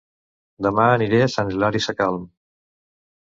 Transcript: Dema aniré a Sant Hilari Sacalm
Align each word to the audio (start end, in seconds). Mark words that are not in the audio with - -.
Dema 0.65 0.85
aniré 0.93 1.19
a 1.25 1.27
Sant 1.33 1.53
Hilari 1.55 1.81
Sacalm 1.87 2.25